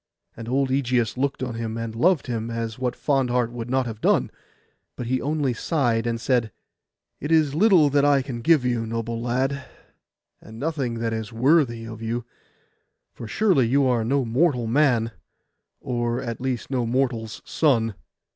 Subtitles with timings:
[0.35, 3.85] And old Ægeus looked on him, and loved him, as what fond heart would not
[3.85, 4.31] have done?
[4.95, 6.51] But he only sighed, and said—
[7.19, 9.63] 'It is little that I can give you, noble lad,
[10.41, 12.25] and nothing that is worthy of you;
[13.13, 15.11] for surely you are no mortal man,
[15.79, 17.93] or at least no mortal's son.